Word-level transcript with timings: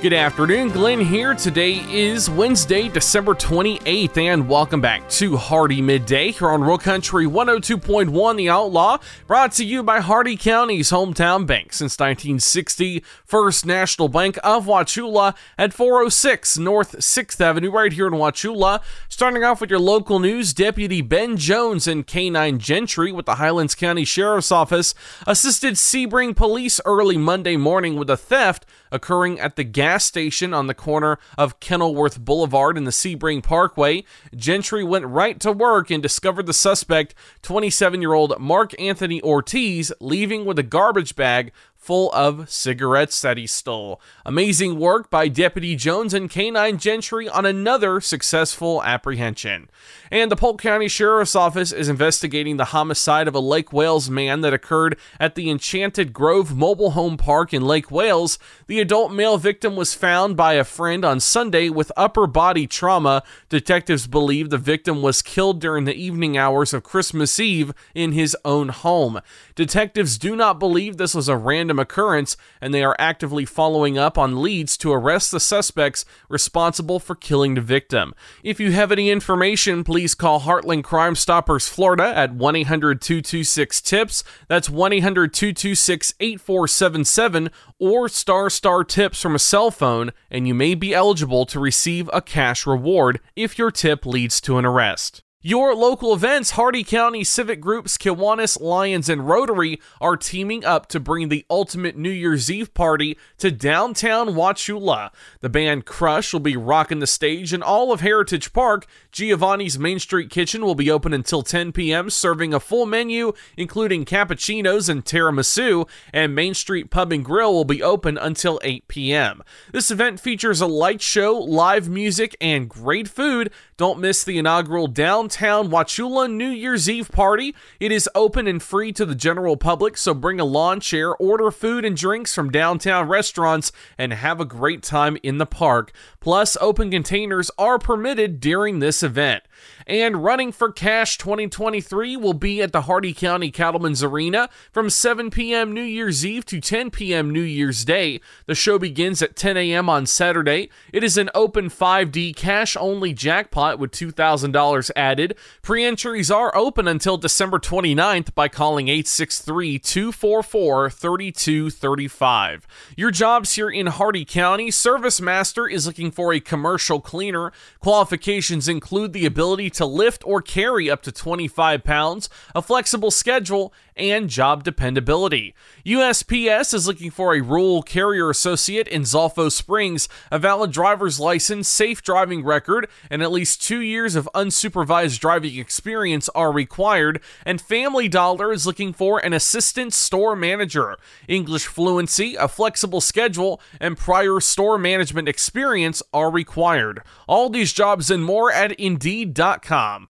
Good 0.00 0.14
afternoon, 0.14 0.70
Glenn 0.70 0.98
here. 0.98 1.34
Today 1.34 1.74
is 1.90 2.30
Wednesday, 2.30 2.88
December 2.88 3.34
28th, 3.34 4.16
and 4.16 4.48
welcome 4.48 4.80
back 4.80 5.06
to 5.10 5.36
Hardee 5.36 5.82
Midday 5.82 6.30
here 6.30 6.48
on 6.48 6.62
Rural 6.62 6.78
Country 6.78 7.26
102.1 7.26 8.36
The 8.38 8.48
Outlaw, 8.48 8.96
brought 9.26 9.52
to 9.52 9.64
you 9.64 9.82
by 9.82 10.00
Hardee 10.00 10.38
County's 10.38 10.90
hometown 10.90 11.46
bank 11.46 11.74
since 11.74 11.98
1960, 11.98 13.04
First 13.26 13.66
National 13.66 14.08
Bank 14.08 14.38
of 14.42 14.64
Wauchula 14.64 15.36
at 15.58 15.74
406 15.74 16.56
North 16.56 16.96
6th 16.96 17.38
Avenue, 17.38 17.70
right 17.70 17.92
here 17.92 18.06
in 18.06 18.14
Wauchula. 18.14 18.80
Starting 19.10 19.44
off 19.44 19.60
with 19.60 19.68
your 19.68 19.80
local 19.80 20.18
news, 20.18 20.54
Deputy 20.54 21.02
Ben 21.02 21.36
Jones 21.36 21.86
and 21.86 22.06
K9 22.06 22.56
Gentry 22.56 23.12
with 23.12 23.26
the 23.26 23.34
Highlands 23.34 23.74
County 23.74 24.06
Sheriff's 24.06 24.50
Office 24.50 24.94
assisted 25.26 25.74
Sebring 25.74 26.34
Police 26.34 26.80
early 26.86 27.18
Monday 27.18 27.58
morning 27.58 27.96
with 27.96 28.08
a 28.08 28.16
theft 28.16 28.64
occurring 28.92 29.40
at 29.40 29.56
the 29.56 29.64
gas 29.64 30.04
station 30.04 30.52
on 30.54 30.66
the 30.66 30.74
corner 30.74 31.18
of 31.36 31.60
Kenilworth 31.60 32.20
Boulevard 32.20 32.76
and 32.76 32.86
the 32.86 32.90
Sebring 32.90 33.42
Parkway. 33.42 34.04
Gentry 34.34 34.84
went 34.84 35.06
right 35.06 35.38
to 35.40 35.52
work 35.52 35.90
and 35.90 36.02
discovered 36.02 36.46
the 36.46 36.52
suspect, 36.52 37.14
27 37.42 38.00
year 38.00 38.12
old 38.12 38.38
Mark 38.38 38.78
Anthony 38.80 39.22
Ortiz, 39.22 39.92
leaving 40.00 40.44
with 40.44 40.58
a 40.58 40.64
garbage 40.64 41.16
bag 41.16 41.52
full 41.80 42.12
of 42.12 42.48
cigarettes 42.50 43.22
that 43.22 43.38
he 43.38 43.46
stole. 43.46 44.00
Amazing 44.26 44.78
work 44.78 45.08
by 45.08 45.28
Deputy 45.28 45.74
Jones 45.74 46.12
and 46.12 46.30
K9 46.30 46.78
Gentry 46.78 47.26
on 47.26 47.46
another 47.46 48.02
successful 48.02 48.82
apprehension. 48.82 49.70
And 50.10 50.30
the 50.30 50.36
Polk 50.36 50.60
County 50.60 50.88
Sheriff's 50.88 51.34
Office 51.34 51.72
is 51.72 51.88
investigating 51.88 52.58
the 52.58 52.66
homicide 52.66 53.26
of 53.26 53.34
a 53.34 53.40
Lake 53.40 53.72
Wales 53.72 54.10
man 54.10 54.42
that 54.42 54.52
occurred 54.52 54.98
at 55.18 55.36
the 55.36 55.48
Enchanted 55.48 56.12
Grove 56.12 56.54
Mobile 56.54 56.90
Home 56.90 57.16
Park 57.16 57.54
in 57.54 57.62
Lake 57.62 57.90
Wales. 57.90 58.38
The 58.66 58.80
adult 58.80 59.10
male 59.10 59.38
victim 59.38 59.74
was 59.74 59.94
found 59.94 60.36
by 60.36 60.54
a 60.54 60.64
friend 60.64 61.02
on 61.02 61.18
Sunday 61.18 61.70
with 61.70 61.92
upper 61.96 62.26
body 62.26 62.66
trauma. 62.66 63.22
Detectives 63.48 64.06
believe 64.06 64.50
the 64.50 64.58
victim 64.58 65.00
was 65.00 65.22
killed 65.22 65.60
during 65.60 65.86
the 65.86 65.94
evening 65.94 66.36
hours 66.36 66.74
of 66.74 66.82
Christmas 66.82 67.40
Eve 67.40 67.72
in 67.94 68.12
his 68.12 68.36
own 68.44 68.68
home. 68.68 69.20
Detectives 69.54 70.18
do 70.18 70.36
not 70.36 70.58
believe 70.58 70.96
this 70.96 71.14
was 71.14 71.28
a 71.28 71.36
random 71.36 71.69
occurrence, 71.78 72.36
and 72.60 72.74
they 72.74 72.82
are 72.82 72.96
actively 72.98 73.44
following 73.44 73.98
up 73.98 74.18
on 74.18 74.42
leads 74.42 74.76
to 74.78 74.92
arrest 74.92 75.30
the 75.30 75.40
suspects 75.40 76.04
responsible 76.28 76.98
for 76.98 77.14
killing 77.14 77.54
the 77.54 77.60
victim. 77.60 78.14
If 78.42 78.60
you 78.60 78.72
have 78.72 78.92
any 78.92 79.10
information, 79.10 79.84
please 79.84 80.14
call 80.14 80.40
Heartland 80.40 80.84
Crime 80.84 81.14
Stoppers 81.14 81.68
Florida 81.68 82.12
at 82.16 82.34
1 82.34 82.56
800 82.56 83.00
226 83.00 83.80
TIPS. 83.80 84.24
That's 84.48 84.70
1 84.70 84.92
800 84.92 85.32
226 85.32 86.14
8477 86.18 87.50
or 87.78 88.08
Star 88.08 88.50
Star 88.50 88.84
Tips 88.84 89.22
from 89.22 89.34
a 89.34 89.38
cell 89.38 89.70
phone, 89.70 90.10
and 90.30 90.46
you 90.48 90.54
may 90.54 90.74
be 90.74 90.94
eligible 90.94 91.46
to 91.46 91.60
receive 91.60 92.10
a 92.12 92.20
cash 92.20 92.66
reward 92.66 93.20
if 93.36 93.58
your 93.58 93.70
tip 93.70 94.04
leads 94.04 94.40
to 94.42 94.58
an 94.58 94.64
arrest. 94.64 95.22
Your 95.42 95.74
local 95.74 96.12
events, 96.12 96.50
Hardee 96.50 96.84
County 96.84 97.24
Civic 97.24 97.62
Groups, 97.62 97.96
Kiwanis, 97.96 98.60
Lions, 98.60 99.08
and 99.08 99.26
Rotary 99.26 99.80
are 99.98 100.14
teaming 100.14 100.66
up 100.66 100.86
to 100.88 101.00
bring 101.00 101.30
the 101.30 101.46
ultimate 101.48 101.96
New 101.96 102.10
Year's 102.10 102.50
Eve 102.50 102.74
party 102.74 103.16
to 103.38 103.50
downtown 103.50 104.34
Wauchula. 104.34 105.08
The 105.40 105.48
band 105.48 105.86
Crush 105.86 106.34
will 106.34 106.40
be 106.40 106.58
rocking 106.58 106.98
the 106.98 107.06
stage 107.06 107.54
in 107.54 107.62
all 107.62 107.90
of 107.90 108.02
Heritage 108.02 108.52
Park. 108.52 108.84
Giovanni's 109.12 109.78
Main 109.78 109.98
Street 109.98 110.28
Kitchen 110.28 110.62
will 110.62 110.74
be 110.74 110.90
open 110.90 111.14
until 111.14 111.40
10 111.40 111.72
p.m., 111.72 112.10
serving 112.10 112.52
a 112.52 112.60
full 112.60 112.84
menu 112.84 113.32
including 113.56 114.04
cappuccinos 114.04 114.90
and 114.90 115.06
tiramisu, 115.06 115.88
and 116.12 116.34
Main 116.34 116.52
Street 116.52 116.90
Pub 116.90 117.12
and 117.12 117.24
Grill 117.24 117.54
will 117.54 117.64
be 117.64 117.82
open 117.82 118.18
until 118.18 118.60
8 118.62 118.88
p.m. 118.88 119.42
This 119.72 119.90
event 119.90 120.20
features 120.20 120.60
a 120.60 120.66
light 120.66 121.00
show, 121.00 121.38
live 121.38 121.88
music, 121.88 122.36
and 122.42 122.68
great 122.68 123.08
food. 123.08 123.50
Don't 123.78 124.00
miss 124.00 124.22
the 124.22 124.36
inaugural 124.36 124.86
downtown 124.86 125.29
Wauchula 125.38 126.30
New 126.30 126.48
Year's 126.48 126.88
Eve 126.88 127.10
party. 127.10 127.54
It 127.78 127.92
is 127.92 128.08
open 128.14 128.46
and 128.46 128.62
free 128.62 128.92
to 128.92 129.06
the 129.06 129.14
general 129.14 129.56
public, 129.56 129.96
so 129.96 130.14
bring 130.14 130.40
a 130.40 130.44
lawn 130.44 130.80
chair, 130.80 131.14
order 131.16 131.50
food 131.50 131.84
and 131.84 131.96
drinks 131.96 132.34
from 132.34 132.50
downtown 132.50 133.08
restaurants, 133.08 133.72
and 133.96 134.12
have 134.12 134.40
a 134.40 134.44
great 134.44 134.82
time 134.82 135.16
in 135.22 135.38
the 135.38 135.46
park. 135.46 135.92
Plus, 136.20 136.56
open 136.60 136.90
containers 136.90 137.50
are 137.56 137.78
permitted 137.78 138.40
during 138.40 138.78
this 138.78 139.02
event. 139.02 139.42
And 139.86 140.22
Running 140.22 140.52
for 140.52 140.70
Cash 140.70 141.18
2023 141.18 142.16
will 142.16 142.34
be 142.34 142.62
at 142.62 142.72
the 142.72 142.82
Hardee 142.82 143.14
County 143.14 143.50
Cattlemen's 143.50 144.02
Arena 144.02 144.48
from 144.70 144.90
7 144.90 145.30
p.m. 145.30 145.72
New 145.72 145.82
Year's 145.82 146.24
Eve 146.24 146.44
to 146.46 146.60
10 146.60 146.90
p.m. 146.90 147.30
New 147.30 147.40
Year's 147.40 147.84
Day. 147.84 148.20
The 148.46 148.54
show 148.54 148.78
begins 148.78 149.22
at 149.22 149.34
10 149.34 149.56
a.m. 149.56 149.88
on 149.88 150.06
Saturday. 150.06 150.70
It 150.92 151.02
is 151.02 151.16
an 151.16 151.30
open 151.34 151.70
5D 151.70 152.36
cash 152.36 152.76
only 152.76 153.12
jackpot 153.12 153.78
with 153.78 153.90
$2,000 153.90 154.90
added. 154.94 155.36
Pre 155.62 155.84
entries 155.84 156.30
are 156.30 156.54
open 156.54 156.86
until 156.86 157.16
December 157.16 157.58
29th 157.58 158.34
by 158.34 158.48
calling 158.48 158.88
863 158.88 159.78
244 159.78 160.90
3235. 160.90 162.66
Your 162.96 163.10
jobs 163.10 163.54
here 163.54 163.70
in 163.70 163.86
Hardee 163.86 164.24
County 164.24 164.68
ServiceMaster 164.68 165.70
is 165.70 165.86
looking 165.86 166.09
for 166.10 166.32
a 166.32 166.40
commercial 166.40 167.00
cleaner. 167.00 167.52
Qualifications 167.80 168.68
include 168.68 169.12
the 169.12 169.26
ability 169.26 169.70
to 169.70 169.86
lift 169.86 170.22
or 170.26 170.42
carry 170.42 170.90
up 170.90 171.02
to 171.02 171.12
25 171.12 171.84
pounds, 171.84 172.28
a 172.54 172.62
flexible 172.62 173.10
schedule, 173.10 173.72
and 174.00 174.28
job 174.28 174.64
dependability. 174.64 175.54
USPS 175.86 176.74
is 176.74 176.86
looking 176.86 177.10
for 177.10 177.34
a 177.34 177.40
rural 177.40 177.82
carrier 177.82 178.28
associate 178.30 178.88
in 178.88 179.02
Zolfo 179.02 179.50
Springs, 179.50 180.08
a 180.30 180.38
valid 180.38 180.72
driver's 180.72 181.20
license, 181.20 181.68
safe 181.68 182.02
driving 182.02 182.44
record, 182.44 182.88
and 183.08 183.22
at 183.22 183.30
least 183.30 183.62
two 183.62 183.80
years 183.80 184.16
of 184.16 184.28
unsupervised 184.34 185.20
driving 185.20 185.58
experience 185.58 186.28
are 186.34 186.52
required. 186.52 187.20
And 187.46 187.60
Family 187.60 188.08
Dollar 188.08 188.52
is 188.52 188.66
looking 188.66 188.92
for 188.92 189.18
an 189.18 189.32
assistant 189.32 189.92
store 189.92 190.34
manager. 190.34 190.96
English 191.28 191.66
fluency, 191.66 192.34
a 192.34 192.48
flexible 192.48 193.00
schedule, 193.00 193.60
and 193.80 193.96
prior 193.96 194.40
store 194.40 194.78
management 194.78 195.28
experience 195.28 196.02
are 196.12 196.30
required. 196.30 197.02
All 197.28 197.48
these 197.48 197.72
jobs 197.72 198.10
and 198.10 198.24
more 198.24 198.52
at 198.52 198.72
Indeed.com. 198.72 200.09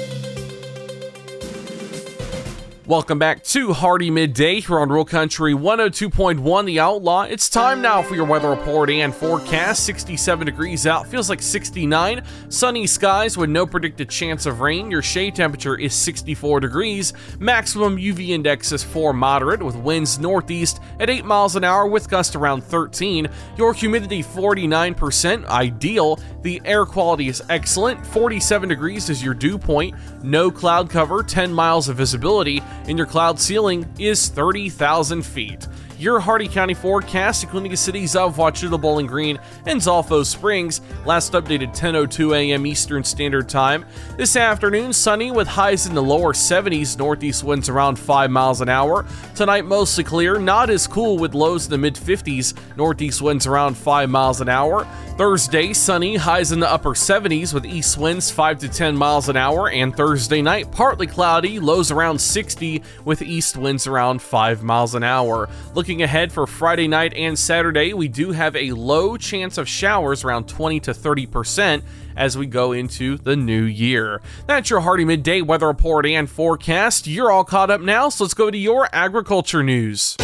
Welcome 2.91 3.19
back 3.19 3.41
to 3.45 3.71
Hardee 3.71 4.11
Midday 4.11 4.59
here 4.59 4.77
on 4.77 4.89
Rural 4.89 5.05
Country 5.05 5.53
102.1 5.53 6.65
The 6.65 6.81
Outlaw. 6.81 7.21
It's 7.21 7.47
time 7.47 7.81
now 7.81 8.01
for 8.01 8.15
your 8.15 8.25
weather 8.25 8.49
report 8.49 8.89
and 8.89 9.15
forecast. 9.15 9.85
67 9.85 10.45
degrees 10.45 10.85
out, 10.85 11.07
feels 11.07 11.29
like 11.29 11.41
69. 11.41 12.21
Sunny 12.49 12.85
skies 12.85 13.37
with 13.37 13.49
no 13.49 13.65
predicted 13.65 14.09
chance 14.09 14.45
of 14.45 14.59
rain. 14.59 14.91
Your 14.91 15.01
shade 15.01 15.35
temperature 15.35 15.77
is 15.77 15.93
64 15.93 16.59
degrees. 16.59 17.13
Maximum 17.39 17.95
UV 17.95 18.31
index 18.31 18.73
is 18.73 18.83
4 18.83 19.13
moderate 19.13 19.63
with 19.63 19.77
winds 19.77 20.19
northeast 20.19 20.81
at 20.99 21.09
8 21.09 21.23
miles 21.23 21.55
an 21.55 21.63
hour 21.63 21.87
with 21.87 22.09
gusts 22.09 22.35
around 22.35 22.61
13. 22.61 23.29
Your 23.55 23.73
humidity 23.73 24.21
49%, 24.21 25.45
ideal. 25.45 26.19
The 26.41 26.61
air 26.65 26.85
quality 26.85 27.29
is 27.29 27.41
excellent. 27.47 28.05
47 28.07 28.67
degrees 28.67 29.09
is 29.09 29.23
your 29.23 29.33
dew 29.33 29.57
point. 29.57 29.95
No 30.23 30.51
cloud 30.51 30.89
cover, 30.89 31.23
10 31.23 31.53
miles 31.53 31.87
of 31.87 31.95
visibility 31.95 32.61
and 32.87 32.97
your 32.97 33.07
cloud 33.07 33.39
ceiling 33.39 33.87
is 33.99 34.27
30,000 34.27 35.23
feet. 35.23 35.67
Your 36.01 36.19
Hardee 36.19 36.47
County 36.47 36.73
forecast, 36.73 37.43
including 37.43 37.69
the 37.69 37.77
cities 37.77 38.15
of 38.15 38.35
Wauchula, 38.35 38.81
Bowling 38.81 39.05
Green, 39.05 39.37
and 39.67 39.79
Zolfo 39.79 40.25
Springs, 40.25 40.81
last 41.05 41.33
updated 41.33 41.77
10:02 41.77 42.35
a.m. 42.35 42.65
Eastern 42.65 43.03
Standard 43.03 43.47
Time. 43.47 43.85
This 44.17 44.35
afternoon, 44.35 44.93
sunny 44.93 45.29
with 45.29 45.47
highs 45.47 45.85
in 45.85 45.93
the 45.93 46.01
lower 46.01 46.33
70s, 46.33 46.97
northeast 46.97 47.43
winds 47.43 47.69
around 47.69 47.99
5 47.99 48.31
miles 48.31 48.61
an 48.61 48.69
hour. 48.69 49.05
Tonight, 49.35 49.65
mostly 49.65 50.03
clear, 50.03 50.39
not 50.39 50.71
as 50.71 50.87
cool 50.87 51.19
with 51.19 51.35
lows 51.35 51.65
in 51.65 51.69
the 51.69 51.77
mid 51.77 51.93
50s, 51.93 52.55
northeast 52.75 53.21
winds 53.21 53.45
around 53.45 53.77
5 53.77 54.09
miles 54.09 54.41
an 54.41 54.49
hour. 54.49 54.87
Thursday, 55.17 55.71
sunny, 55.71 56.15
highs 56.15 56.51
in 56.51 56.59
the 56.59 56.71
upper 56.71 56.95
70s 56.95 57.53
with 57.53 57.63
east 57.63 57.95
winds 57.95 58.31
5 58.31 58.57
to 58.57 58.69
10 58.69 58.97
miles 58.97 59.29
an 59.29 59.37
hour, 59.37 59.69
and 59.69 59.95
Thursday 59.95 60.41
night, 60.41 60.71
partly 60.71 61.05
cloudy, 61.05 61.59
lows 61.59 61.91
around 61.91 62.19
60 62.19 62.81
with 63.05 63.21
east 63.21 63.55
winds 63.55 63.85
around 63.85 64.19
5 64.19 64.63
miles 64.63 64.95
an 64.95 65.03
hour. 65.03 65.47
Looking 65.75 65.90
ahead 65.99 66.31
for 66.31 66.45
Friday 66.45 66.87
night 66.87 67.11
and 67.15 67.39
Saturday, 67.39 67.91
we 67.91 68.07
do 68.07 68.33
have 68.33 68.55
a 68.55 68.71
low 68.73 69.17
chance 69.17 69.57
of 69.57 69.67
showers 69.67 70.23
around 70.23 70.47
20 70.47 70.79
to 70.81 70.91
30% 70.91 71.81
as 72.15 72.37
we 72.37 72.45
go 72.45 72.71
into 72.71 73.17
the 73.17 73.35
new 73.35 73.63
year. 73.63 74.21
That's 74.45 74.69
your 74.69 74.81
Hardee 74.81 75.05
Midday 75.05 75.41
weather 75.41 75.65
report 75.65 76.05
and 76.05 76.29
forecast. 76.29 77.07
You're 77.07 77.31
all 77.31 77.43
caught 77.43 77.71
up 77.71 77.81
now, 77.81 78.09
so 78.09 78.23
let's 78.25 78.35
go 78.35 78.51
to 78.51 78.57
your 78.57 78.87
agriculture 78.93 79.63
news. 79.63 80.17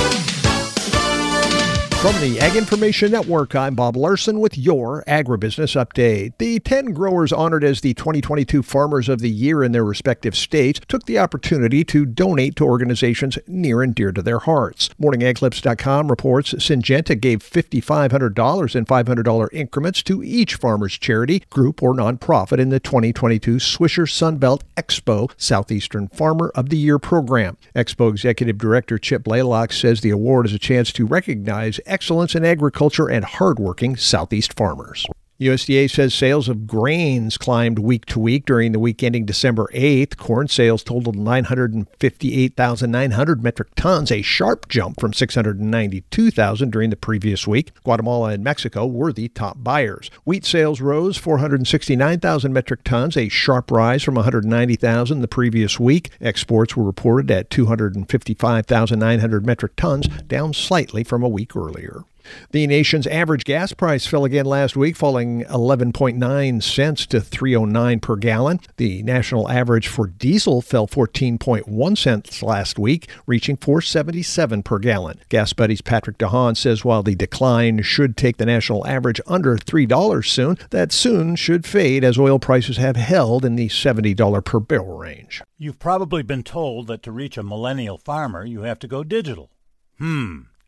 From 2.02 2.14
the 2.22 2.40
Ag 2.40 2.56
Information 2.56 3.12
Network, 3.12 3.56
I'm 3.56 3.74
Bob 3.74 3.98
Larson 3.98 4.40
with 4.40 4.56
your 4.56 5.04
agribusiness 5.08 5.76
update. 5.76 6.34
The 6.38 6.60
10 6.60 6.94
growers 6.94 7.34
honored 7.34 7.64
as 7.64 7.82
the 7.82 7.96
2022 7.96 8.62
Farmers 8.62 9.10
of 9.10 9.20
the 9.20 9.32
Year 9.32 9.64
in 9.64 9.72
their 9.72 9.84
respective 9.84 10.36
states 10.36 10.80
took 10.88 11.08
the 11.08 11.18
opportunity 11.18 11.84
to 11.86 12.06
donate 12.06 12.56
to 12.58 12.66
organizations 12.66 13.40
near 13.48 13.82
and 13.82 13.96
dear 13.96 14.12
to 14.12 14.22
their 14.22 14.38
hearts. 14.38 14.90
MorningAgClips.com 15.02 16.08
reports 16.08 16.54
Syngenta 16.54 17.20
gave 17.20 17.40
$5,500 17.40 18.76
in 18.76 18.86
$500 18.86 19.50
increments 19.52 20.04
to 20.04 20.24
each 20.24 20.54
farmers 20.54 21.00
charity, 21.00 21.44
group, 21.50 21.82
or 21.82 21.96
nonprofit 21.96 22.60
in 22.60 22.70
the 22.70 22.80
2022 22.80 23.56
Swisher 23.56 24.08
Sunbelt 24.08 24.62
Expo 24.78 25.32
Southeastern 25.36 26.10
Farmer 26.10 26.52
of 26.54 26.70
the 26.70 26.78
Year 26.78 27.00
program. 27.00 27.58
Expo 27.76 28.12
Executive 28.12 28.60
Director 28.60 29.00
Chip 29.00 29.24
Blaylock 29.24 29.74
says 29.74 30.02
the 30.02 30.12
award 30.12 30.46
is 30.46 30.54
a 30.54 30.60
chance 30.60 30.92
to 30.92 31.08
recognize 31.08 31.80
excellence 31.88 32.36
in 32.36 32.46
agriculture 32.46 33.10
and 33.10 33.26
hardworking 33.26 33.96
Southeast 33.96 34.54
farmers. 34.54 35.06
USDA 35.40 35.90
says 35.92 36.16
sales 36.16 36.50
of 36.50 36.66
grains 36.66 37.38
climbed 37.38 37.78
week 37.78 38.08
to 38.08 38.20
week 38.20 38.48
during 38.48 38.72
the 38.72 38.80
week 38.80 39.04
ending 39.04 39.24
December 39.24 39.70
8th. 39.72 40.18
Corn 40.18 40.48
sales 40.48 40.84
totaled 40.84 41.16
958,900 41.16 43.44
metric 43.44 43.68
tons, 43.76 44.12
a 44.12 44.24
sharp 44.24 44.68
jump 44.68 45.00
from 45.00 45.14
692,000 45.14 46.72
during 46.72 46.90
the 46.90 46.96
previous 46.96 47.46
week. 47.46 47.72
Guatemala 47.84 48.30
and 48.30 48.44
Mexico 48.44 48.88
were 48.88 49.14
the 49.14 49.28
top 49.28 49.64
buyers. 49.64 50.10
Wheat 50.26 50.44
sales 50.44 50.82
rose 50.82 51.18
469,000 51.18 52.52
metric 52.52 52.84
tons, 52.84 53.16
a 53.16 53.30
sharp 53.30 53.70
rise 53.70 54.02
from 54.02 54.16
190,000 54.16 55.22
the 55.22 55.28
previous 55.28 55.80
week. 55.80 56.10
Exports 56.20 56.76
were 56.76 56.84
reported 56.84 57.30
at 57.30 57.52
255,900 57.52 59.46
metric 59.46 59.76
tons, 59.76 60.08
down 60.08 60.52
slightly 60.52 61.04
from 61.04 61.22
a 61.22 61.30
week 61.30 61.56
earlier. 61.56 62.06
The 62.52 62.68
nation's 62.68 63.08
average 63.08 63.44
gas 63.44 63.74
price 63.74 64.06
fell 64.06 64.26
again 64.26 64.46
last 64.46 64.76
week, 64.76 64.96
falling 64.96 65.44
11.9 65.46 66.64
cents 66.64 67.06
to 67.08 67.22
309 67.22 68.00
per 68.00 68.16
gallon. 68.16 68.60
The 68.78 69.04
national 69.04 69.50
average 69.50 69.88
for 69.88 70.08
diesel 70.08 70.62
fell 70.62 70.88
14.1 70.88 71.98
cents 71.98 72.44
last 72.44 72.80
week, 72.80 73.10
reaching 73.26 73.58
477 73.58 74.64
per 74.64 74.80
gallon. 74.80 75.20
GasBuddy's 75.30 75.82
Patrick 75.82 76.18
DeHaan 76.18 76.56
says 76.58 76.86
while 76.86 77.04
the 77.04 77.16
decline 77.16 77.82
should 77.82 78.18
take 78.18 78.38
the 78.38 78.46
national 78.46 78.86
average 78.88 79.22
under 79.28 79.58
$3 79.58 80.26
soon, 80.26 80.58
that 80.70 80.92
soon 80.92 81.36
should 81.36 81.66
fade 81.66 82.04
as 82.04 82.18
oil 82.18 82.40
prices 82.40 82.78
have 82.78 82.96
held 82.96 83.46
in 83.46 83.56
the 83.56 83.68
$70 83.68 84.46
per 84.46 84.60
barrel 84.60 84.98
range. 84.98 85.42
You've 85.58 85.80
probably 85.80 86.24
been 86.24 86.44
told 86.44 86.88
that 86.88 87.04
to 87.04 87.12
reach 87.12 87.38
a 87.38 87.44
millennial 87.44 87.98
farmer, 87.98 88.46
you 88.46 88.62
have 88.62 88.80
to 88.80 88.88
go 88.88 89.04
digital. 89.04 89.50
Hmm. 89.98 90.42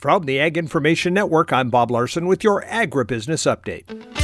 From 0.00 0.24
the 0.24 0.40
Ag 0.40 0.56
Information 0.56 1.12
Network, 1.12 1.52
I'm 1.52 1.68
Bob 1.68 1.90
Larson 1.90 2.26
with 2.26 2.42
your 2.42 2.62
agribusiness 2.62 3.44
update. 3.44 4.19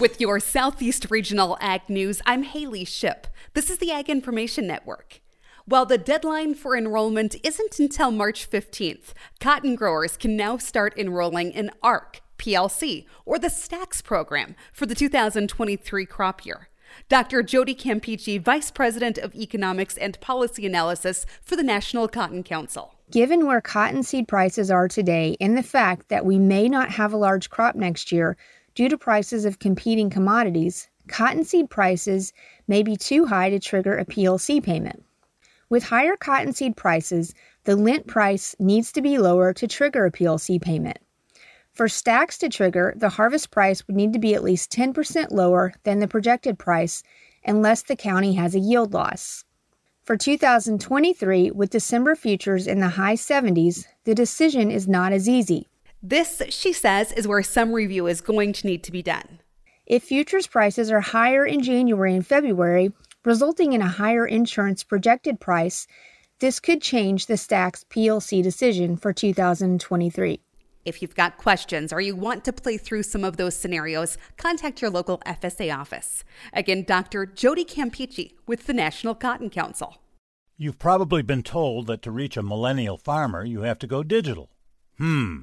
With 0.00 0.20
your 0.20 0.38
Southeast 0.38 1.10
Regional 1.10 1.58
Ag 1.60 1.88
News, 1.88 2.22
I'm 2.24 2.44
Haley 2.44 2.84
Ship. 2.84 3.26
This 3.54 3.68
is 3.68 3.78
the 3.78 3.90
Ag 3.90 4.08
Information 4.08 4.64
Network. 4.64 5.20
While 5.64 5.86
the 5.86 5.98
deadline 5.98 6.54
for 6.54 6.76
enrollment 6.76 7.34
isn't 7.42 7.80
until 7.80 8.12
March 8.12 8.48
15th, 8.48 9.12
cotton 9.40 9.74
growers 9.74 10.16
can 10.16 10.36
now 10.36 10.56
start 10.56 10.96
enrolling 10.96 11.50
in 11.50 11.72
ARC, 11.82 12.20
PLC, 12.38 13.06
or 13.24 13.40
the 13.40 13.50
STAX 13.50 14.00
program 14.00 14.54
for 14.72 14.86
the 14.86 14.94
2023 14.94 16.06
crop 16.06 16.46
year. 16.46 16.68
Dr. 17.08 17.42
Jody 17.42 17.74
Campiche, 17.74 18.40
Vice 18.40 18.70
President 18.70 19.18
of 19.18 19.34
Economics 19.34 19.96
and 19.96 20.20
Policy 20.20 20.64
Analysis 20.64 21.26
for 21.42 21.56
the 21.56 21.64
National 21.64 22.06
Cotton 22.06 22.44
Council. 22.44 22.94
Given 23.10 23.46
where 23.46 23.60
cottonseed 23.60 24.28
prices 24.28 24.70
are 24.70 24.86
today 24.86 25.36
and 25.40 25.56
the 25.56 25.62
fact 25.62 26.08
that 26.08 26.24
we 26.24 26.38
may 26.38 26.68
not 26.68 26.90
have 26.90 27.12
a 27.12 27.16
large 27.16 27.50
crop 27.50 27.74
next 27.74 28.12
year, 28.12 28.36
Due 28.78 28.88
to 28.88 28.96
prices 28.96 29.44
of 29.44 29.58
competing 29.58 30.08
commodities, 30.08 30.86
cottonseed 31.08 31.68
prices 31.68 32.32
may 32.68 32.80
be 32.80 32.96
too 32.96 33.26
high 33.26 33.50
to 33.50 33.58
trigger 33.58 33.98
a 33.98 34.04
PLC 34.04 34.62
payment. 34.62 35.04
With 35.68 35.82
higher 35.82 36.16
cottonseed 36.16 36.76
prices, 36.76 37.34
the 37.64 37.74
lint 37.74 38.06
price 38.06 38.54
needs 38.60 38.92
to 38.92 39.02
be 39.02 39.18
lower 39.18 39.52
to 39.52 39.66
trigger 39.66 40.04
a 40.04 40.12
PLC 40.12 40.62
payment. 40.62 40.98
For 41.72 41.88
STAX 41.88 42.38
to 42.38 42.48
trigger, 42.48 42.94
the 42.96 43.08
harvest 43.08 43.50
price 43.50 43.84
would 43.88 43.96
need 43.96 44.12
to 44.12 44.20
be 44.20 44.36
at 44.36 44.44
least 44.44 44.70
10% 44.70 45.32
lower 45.32 45.72
than 45.82 45.98
the 45.98 46.06
projected 46.06 46.56
price 46.56 47.02
unless 47.44 47.82
the 47.82 47.96
county 47.96 48.34
has 48.34 48.54
a 48.54 48.60
yield 48.60 48.94
loss. 48.94 49.44
For 50.04 50.16
2023, 50.16 51.50
with 51.50 51.70
December 51.70 52.14
futures 52.14 52.68
in 52.68 52.78
the 52.78 52.90
high 52.90 53.16
70s, 53.16 53.86
the 54.04 54.14
decision 54.14 54.70
is 54.70 54.86
not 54.86 55.12
as 55.12 55.28
easy. 55.28 55.67
This, 56.02 56.42
she 56.50 56.72
says, 56.72 57.12
is 57.12 57.26
where 57.26 57.42
some 57.42 57.72
review 57.72 58.06
is 58.06 58.20
going 58.20 58.52
to 58.54 58.66
need 58.66 58.84
to 58.84 58.92
be 58.92 59.02
done. 59.02 59.40
If 59.86 60.04
futures 60.04 60.46
prices 60.46 60.90
are 60.90 61.00
higher 61.00 61.44
in 61.44 61.62
January 61.62 62.14
and 62.14 62.26
February, 62.26 62.92
resulting 63.24 63.72
in 63.72 63.82
a 63.82 63.88
higher 63.88 64.26
insurance 64.26 64.84
projected 64.84 65.40
price, 65.40 65.86
this 66.40 66.60
could 66.60 66.80
change 66.80 67.26
the 67.26 67.36
STAX 67.36 67.84
PLC 67.84 68.42
decision 68.42 68.96
for 68.96 69.12
2023. 69.12 70.40
If 70.84 71.02
you've 71.02 71.16
got 71.16 71.36
questions 71.36 71.92
or 71.92 72.00
you 72.00 72.14
want 72.14 72.44
to 72.44 72.52
play 72.52 72.78
through 72.78 73.02
some 73.02 73.24
of 73.24 73.36
those 73.36 73.56
scenarios, 73.56 74.16
contact 74.36 74.80
your 74.80 74.90
local 74.90 75.18
FSA 75.26 75.76
office. 75.76 76.22
Again, 76.52 76.84
Dr. 76.84 77.26
Jody 77.26 77.64
Campiche 77.64 78.34
with 78.46 78.66
the 78.66 78.72
National 78.72 79.14
Cotton 79.14 79.50
Council. 79.50 79.96
You've 80.56 80.78
probably 80.78 81.22
been 81.22 81.42
told 81.42 81.88
that 81.88 82.02
to 82.02 82.10
reach 82.10 82.36
a 82.36 82.42
millennial 82.42 82.96
farmer, 82.96 83.44
you 83.44 83.62
have 83.62 83.78
to 83.80 83.86
go 83.86 84.02
digital. 84.02 84.50
Hmm. 84.98 85.42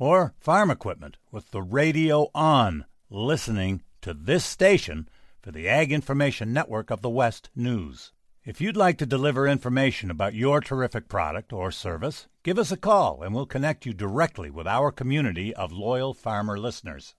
or 0.00 0.34
farm 0.40 0.70
equipment 0.70 1.18
with 1.30 1.50
the 1.52 1.62
radio 1.62 2.28
on, 2.34 2.86
listening 3.10 3.82
to 4.00 4.12
this 4.14 4.44
station 4.44 5.08
for 5.40 5.52
the 5.52 5.68
Ag 5.68 5.92
Information 5.92 6.52
Network 6.52 6.90
of 6.90 7.02
the 7.02 7.10
West 7.10 7.50
News. 7.54 8.12
If 8.42 8.60
you'd 8.60 8.76
like 8.76 8.96
to 8.98 9.06
deliver 9.06 9.46
information 9.46 10.10
about 10.10 10.34
your 10.34 10.62
terrific 10.62 11.08
product 11.08 11.52
or 11.52 11.70
service, 11.70 12.26
give 12.42 12.58
us 12.58 12.72
a 12.72 12.76
call 12.76 13.22
and 13.22 13.34
we'll 13.34 13.44
connect 13.44 13.84
you 13.84 13.92
directly 13.92 14.50
with 14.50 14.66
our 14.66 14.90
community 14.90 15.54
of 15.54 15.70
loyal 15.70 16.14
farmer 16.14 16.58
listeners. 16.58 17.14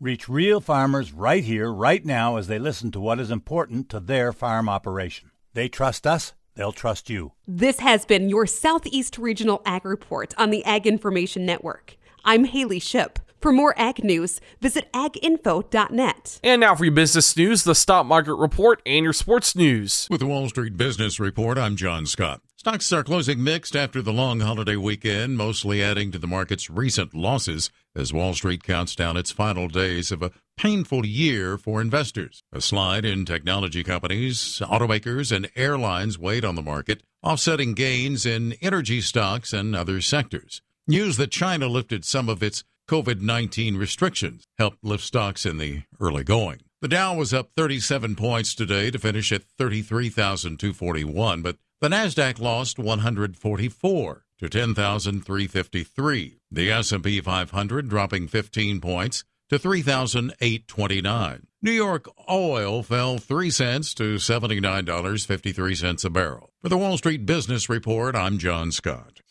Reach 0.00 0.28
real 0.28 0.60
farmers 0.60 1.12
right 1.12 1.44
here, 1.44 1.72
right 1.72 2.04
now, 2.04 2.36
as 2.36 2.48
they 2.48 2.58
listen 2.58 2.90
to 2.90 3.00
what 3.00 3.20
is 3.20 3.30
important 3.30 3.88
to 3.90 4.00
their 4.00 4.32
farm 4.32 4.68
operation. 4.68 5.30
They 5.52 5.68
trust 5.68 6.04
us, 6.04 6.34
they'll 6.56 6.72
trust 6.72 7.08
you. 7.08 7.32
This 7.46 7.78
has 7.78 8.04
been 8.04 8.28
your 8.28 8.44
Southeast 8.44 9.18
Regional 9.18 9.62
Ag 9.64 9.84
Report 9.84 10.34
on 10.36 10.50
the 10.50 10.64
Ag 10.64 10.88
Information 10.88 11.46
Network. 11.46 11.96
I'm 12.24 12.44
Haley 12.44 12.78
Ship. 12.78 13.18
For 13.40 13.52
more 13.52 13.74
ag 13.76 14.02
news, 14.02 14.40
visit 14.62 14.90
aginfo.net. 14.92 16.40
And 16.42 16.62
now 16.62 16.74
for 16.74 16.86
your 16.86 16.94
business 16.94 17.36
news, 17.36 17.64
the 17.64 17.74
stock 17.74 18.06
market 18.06 18.36
report, 18.36 18.80
and 18.86 19.04
your 19.04 19.12
sports 19.12 19.54
news. 19.54 20.06
With 20.08 20.20
the 20.20 20.26
Wall 20.26 20.48
Street 20.48 20.78
Business 20.78 21.20
Report, 21.20 21.58
I'm 21.58 21.76
John 21.76 22.06
Scott. 22.06 22.40
Stocks 22.56 22.90
are 22.90 23.04
closing 23.04 23.44
mixed 23.44 23.76
after 23.76 24.00
the 24.00 24.14
long 24.14 24.40
holiday 24.40 24.76
weekend, 24.76 25.36
mostly 25.36 25.82
adding 25.82 26.10
to 26.12 26.18
the 26.18 26.26
market's 26.26 26.70
recent 26.70 27.12
losses 27.12 27.70
as 27.94 28.14
Wall 28.14 28.32
Street 28.32 28.62
counts 28.62 28.94
down 28.94 29.18
its 29.18 29.30
final 29.30 29.68
days 29.68 30.10
of 30.10 30.22
a 30.22 30.30
painful 30.56 31.04
year 31.04 31.58
for 31.58 31.82
investors. 31.82 32.42
A 32.50 32.62
slide 32.62 33.04
in 33.04 33.26
technology 33.26 33.84
companies, 33.84 34.38
automakers, 34.60 35.30
and 35.30 35.50
airlines 35.54 36.18
weighed 36.18 36.46
on 36.46 36.54
the 36.54 36.62
market, 36.62 37.02
offsetting 37.22 37.74
gains 37.74 38.24
in 38.24 38.54
energy 38.62 39.02
stocks 39.02 39.52
and 39.52 39.76
other 39.76 40.00
sectors. 40.00 40.62
News 40.86 41.16
that 41.16 41.30
China 41.30 41.66
lifted 41.66 42.04
some 42.04 42.28
of 42.28 42.42
its 42.42 42.62
COVID 42.90 43.22
19 43.22 43.78
restrictions 43.78 44.44
helped 44.58 44.84
lift 44.84 45.02
stocks 45.02 45.46
in 45.46 45.56
the 45.56 45.84
early 45.98 46.24
going. 46.24 46.60
The 46.82 46.88
Dow 46.88 47.14
was 47.14 47.32
up 47.32 47.52
37 47.56 48.14
points 48.16 48.54
today 48.54 48.90
to 48.90 48.98
finish 48.98 49.32
at 49.32 49.44
33,241, 49.56 51.40
but 51.40 51.56
the 51.80 51.88
Nasdaq 51.88 52.38
lost 52.38 52.78
144 52.78 54.24
to 54.40 54.48
10,353. 54.50 56.38
The 56.50 56.70
S&P 56.70 57.20
500 57.22 57.88
dropping 57.88 58.28
15 58.28 58.82
points 58.82 59.24
to 59.48 59.58
3,829. 59.58 61.46
New 61.62 61.72
York 61.72 62.10
oil 62.30 62.82
fell 62.82 63.16
3 63.16 63.48
cents 63.48 63.94
to 63.94 64.16
$79.53 64.16 66.04
a 66.04 66.10
barrel. 66.10 66.50
For 66.60 66.68
the 66.68 66.76
Wall 66.76 66.98
Street 66.98 67.24
Business 67.24 67.70
Report, 67.70 68.14
I'm 68.14 68.36
John 68.36 68.70
Scott. 68.70 69.22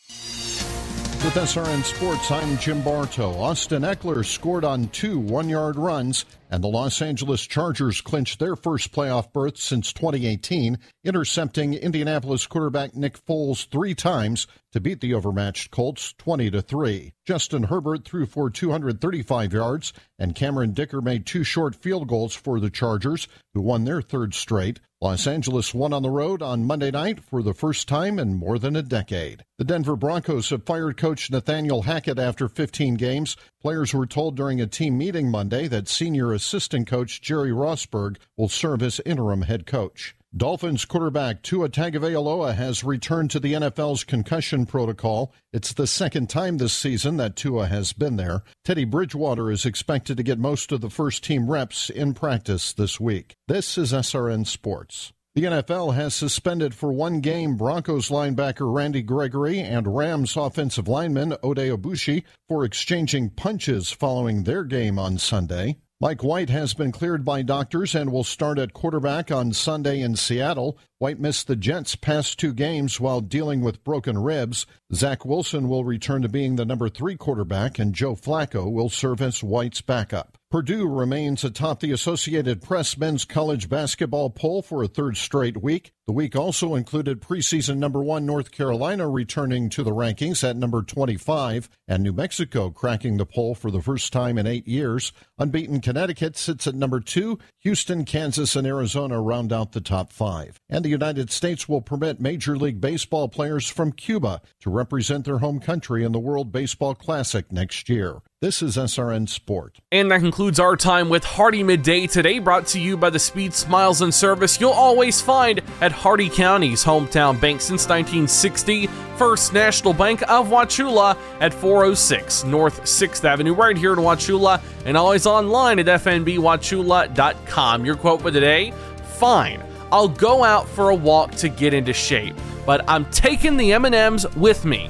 With 1.24 1.36
SRN 1.36 1.86
Sports, 1.86 2.32
I'm 2.32 2.58
Jim 2.58 2.82
Bartow. 2.82 3.32
Austin 3.39 3.84
Ekeler 3.84 4.25
scored 4.25 4.65
on 4.65 4.89
two 4.89 5.18
one 5.18 5.48
yard 5.48 5.77
runs, 5.77 6.25
and 6.53 6.63
the 6.63 6.67
Los 6.67 7.01
Angeles 7.01 7.48
Chargers 7.48 8.00
clinched 8.00 8.38
their 8.38 8.55
first 8.55 8.91
playoff 8.91 9.33
berth 9.33 9.57
since 9.57 9.91
2018, 9.91 10.77
intercepting 11.03 11.74
Indianapolis 11.74 12.45
quarterback 12.45 12.95
Nick 12.95 13.17
Foles 13.25 13.67
three 13.67 13.95
times 13.95 14.45
to 14.72 14.79
beat 14.79 15.01
the 15.01 15.15
overmatched 15.15 15.72
Colts 15.72 16.13
20 16.19 16.51
to 16.51 16.62
3. 16.62 17.12
Justin 17.25 17.63
Herbert 17.63 18.05
threw 18.05 18.27
for 18.27 18.51
235 18.51 19.51
yards, 19.51 19.93
and 20.19 20.36
Cameron 20.36 20.74
Dicker 20.74 21.01
made 21.01 21.25
two 21.25 21.43
short 21.43 21.75
field 21.75 22.07
goals 22.07 22.36
for 22.36 22.60
the 22.60 22.69
Chargers, 22.69 23.27
who 23.55 23.62
won 23.62 23.86
their 23.86 24.03
third 24.03 24.36
straight. 24.36 24.79
Los 25.03 25.27
Angeles 25.27 25.74
won 25.74 25.91
on 25.91 26.01
the 26.01 26.10
road 26.10 26.41
on 26.41 26.65
Monday 26.65 26.89
night 26.89 27.19
for 27.19 27.43
the 27.43 27.53
first 27.53 27.89
time 27.89 28.17
in 28.17 28.36
more 28.36 28.57
than 28.57 28.75
a 28.75 28.81
decade. 28.81 29.43
The 29.57 29.65
Denver 29.65 29.98
Broncos 29.98 30.50
have 30.51 30.65
fired 30.65 30.95
coach 30.95 31.29
Nathaniel 31.29 31.81
Hackett 31.81 32.17
after 32.17 32.48
15 32.48 32.95
games. 32.95 33.36
Players 33.63 33.93
were 33.93 34.05
told 34.05 34.36
during 34.36 34.60
a 34.60 34.67
team 34.67 34.98
meeting 34.98 35.32
Monday 35.32 35.70
that 35.70 35.88
senior 35.88 36.34
assistant 36.34 36.86
coach 36.86 37.22
Jerry 37.22 37.51
Rosburg 37.51 38.17
will 38.36 38.50
serve 38.50 38.84
as 38.84 39.00
interim 39.05 39.43
head 39.43 39.65
coach. 39.65 40.17
Dolphins 40.36 40.84
quarterback 40.84 41.41
Tua 41.43 41.70
Tagovailoa 41.70 42.55
has 42.55 42.84
returned 42.84 43.32
to 43.32 43.39
the 43.39 43.53
NFL's 43.53 44.03
concussion 44.03 44.65
protocol. 44.65 45.32
It's 45.53 45.72
the 45.72 45.88
second 45.88 46.29
time 46.29 46.58
this 46.58 46.74
season 46.74 47.15
that 47.17 47.38
Tua 47.38 47.67
has 47.67 47.93
been 47.93 48.17
there. 48.17 48.43
Teddy 48.65 48.84
Bridgewater 48.84 49.50
is 49.50 49.65
expected 49.65 50.17
to 50.17 50.24
get 50.24 50.39
most 50.39 50.74
of 50.74 50.82
the 50.82 50.89
first 50.89 51.24
team 51.24 51.50
reps 51.50 51.89
in 51.89 52.13
practice 52.13 52.74
this 52.74 53.00
week. 53.00 53.38
This 53.48 53.77
is 53.77 53.93
SRN 53.93 54.46
Sports. 54.46 55.13
The 55.35 55.45
NFL 55.45 55.95
has 55.95 56.13
suspended 56.13 56.75
for 56.75 56.93
one 56.93 57.19
game 57.19 57.55
Broncos 57.57 58.09
linebacker 58.09 58.71
Randy 58.71 59.01
Gregory 59.01 59.59
and 59.59 59.95
Rams 59.95 60.37
offensive 60.37 60.87
lineman 60.87 61.31
Oday 61.41 61.75
Aboushi 61.75 62.23
for 62.47 62.63
exchanging 62.63 63.31
punches 63.31 63.89
following 63.89 64.43
their 64.43 64.63
game 64.63 64.99
on 64.99 65.17
Sunday. 65.17 65.77
Mike 65.99 66.23
White 66.23 66.51
has 66.51 66.75
been 66.75 66.91
cleared 66.91 67.25
by 67.25 67.41
doctors 67.41 67.95
and 67.95 68.11
will 68.11 68.23
start 68.23 68.59
at 68.59 68.73
quarterback 68.73 69.31
on 69.31 69.53
Sunday 69.53 70.01
in 70.01 70.15
Seattle. 70.15 70.77
White 70.99 71.19
missed 71.19 71.47
the 71.47 71.55
Jets' 71.55 71.95
past 71.95 72.37
two 72.37 72.53
games 72.53 72.99
while 72.99 73.19
dealing 73.19 73.61
with 73.61 73.83
broken 73.83 74.19
ribs. 74.19 74.67
Zach 74.93 75.25
Wilson 75.25 75.67
will 75.67 75.83
return 75.83 76.21
to 76.21 76.29
being 76.29 76.57
the 76.57 76.65
number 76.65 76.89
three 76.89 77.17
quarterback, 77.17 77.79
and 77.79 77.95
Joe 77.95 78.15
Flacco 78.15 78.71
will 78.71 78.89
serve 78.89 79.19
as 79.19 79.43
White's 79.43 79.81
backup. 79.81 80.37
Purdue 80.53 80.88
remains 80.88 81.43
atop 81.43 81.79
the 81.79 81.91
Associated 81.91 82.62
Press 82.62 82.95
men's 82.95 83.25
college 83.25 83.69
basketball 83.69 84.29
poll 84.29 84.62
for 84.62 84.83
a 84.83 84.88
third 84.88 85.17
straight 85.17 85.63
week. 85.63 85.93
The 86.05 86.13
week 86.13 86.36
also 86.36 86.75
included 86.75 87.22
preseason 87.22 87.77
number 87.77 88.03
one 88.03 88.27
North 88.27 88.51
Carolina 88.51 89.10
returning 89.10 89.67
to 89.69 89.81
the 89.81 89.95
rankings 89.95 90.48
at 90.48 90.55
number 90.55 90.83
25, 90.83 91.69
and 91.88 92.03
New 92.03 92.13
Mexico 92.13 92.69
cracking 92.69 93.17
the 93.17 93.25
poll 93.25 93.55
for 93.55 93.72
the 93.72 93.81
first 93.81 94.13
time 94.13 94.38
in 94.38 94.45
eight 94.45 94.67
years. 94.67 95.12
Unbeaten 95.39 95.81
Connecticut 95.81 96.38
sits 96.38 96.67
at 96.67 96.75
number 96.75 97.00
two. 97.00 97.39
Houston, 97.62 98.05
Kansas, 98.05 98.55
and 98.55 98.67
Arizona 98.67 99.19
round 99.19 99.51
out 99.51 99.72
the 99.72 99.81
top 99.81 100.13
five. 100.13 100.60
And 100.69 100.86
the 100.86 100.89
United 100.89 101.31
States 101.31 101.67
will 101.67 101.81
permit 101.81 102.22
Major 102.22 102.57
League 102.57 102.79
Baseball 102.79 103.27
players 103.27 103.67
from 103.67 103.91
Cuba 103.91 104.39
to 104.60 104.69
represent 104.69 105.25
their 105.25 105.39
home 105.39 105.60
country 105.60 106.03
in 106.03 106.12
the 106.12 106.19
World 106.19 106.51
Baseball 106.51 106.93
Classic 106.93 107.51
next 107.51 107.89
year. 107.89 108.22
This 108.43 108.62
is 108.62 108.75
SRN 108.75 109.29
Sport. 109.29 109.79
And 109.89 110.12
that 110.12 110.19
concludes 110.19 110.59
our 110.59 110.75
time 110.75 111.07
with 111.07 111.23
Hardee 111.23 111.63
Midday 111.63 112.07
today, 112.07 112.39
brought 112.39 112.67
to 112.67 112.77
you 112.77 112.97
by 112.97 113.09
the 113.09 113.17
speed, 113.17 113.53
smiles, 113.53 114.01
and 114.01 114.13
service 114.13 114.59
you'll 114.59 114.71
always 114.71 115.21
find 115.21 115.62
at 115.79 115.93
Hardee 115.93 116.27
County's 116.27 116.83
hometown 116.83 117.39
bank 117.39 117.62
since 117.62 117.88
1960, 117.88 118.88
First 119.15 119.53
National 119.53 119.93
Bank 119.93 120.23
of 120.23 120.50
Wauchula 120.50 121.17
at 121.39 121.53
406 121.53 122.43
North 122.43 122.81
6th 122.81 123.23
Avenue, 123.23 123.53
right 123.53 123.77
here 123.77 123.93
in 123.93 124.00
Wauchula, 124.00 124.62
and 124.83 124.97
always 124.97 125.25
online 125.25 125.79
at 125.79 125.85
fnbwauchula.com. 125.85 127.85
Your 127.85 127.95
quote 127.95 128.21
for 128.21 128.31
today 128.31 128.73
Fine, 129.13 129.63
I'll 129.89 130.09
go 130.09 130.43
out 130.43 130.67
for 130.67 130.89
a 130.89 130.95
walk 130.95 131.31
to 131.35 131.47
get 131.47 131.73
into 131.73 131.93
shape, 131.93 132.35
but 132.65 132.83
I'm 132.89 133.05
taking 133.05 133.55
the 133.55 133.71
M&Ms 133.71 134.27
with 134.35 134.65
me. 134.65 134.89